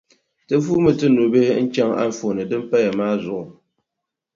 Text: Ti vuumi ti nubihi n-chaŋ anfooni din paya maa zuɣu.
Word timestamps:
Ti 0.47 0.55
vuumi 0.63 0.91
ti 0.99 1.07
nubihi 1.15 1.53
n-chaŋ 1.65 1.89
anfooni 2.03 2.43
din 2.49 2.63
paya 2.69 2.91
maa 2.99 3.15
zuɣu. 3.23 3.51